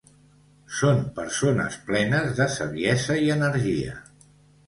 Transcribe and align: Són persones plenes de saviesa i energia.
Són 0.75 1.01
persones 1.19 1.75
plenes 1.89 2.33
de 2.39 2.47
saviesa 2.55 3.17
i 3.27 3.31
energia. 3.35 3.93